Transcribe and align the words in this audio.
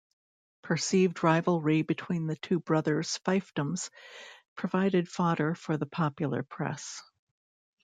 Perceived 0.63 1.21
rivalry 1.23 1.83
between 1.83 2.25
the 2.25 2.35
two 2.35 2.59
brothers' 2.59 3.19
fiefdoms 3.23 3.91
provided 4.55 5.07
fodder 5.07 5.53
for 5.53 5.77
the 5.77 5.85
popular 5.85 6.41
press. 6.41 7.03